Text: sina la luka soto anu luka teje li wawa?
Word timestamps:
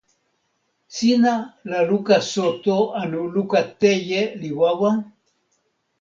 sina 0.95 1.33
la 1.71 1.79
luka 1.89 2.17
soto 2.31 2.77
anu 3.01 3.19
luka 3.35 3.59
teje 3.79 4.19
li 4.41 4.49
wawa? 4.59 4.91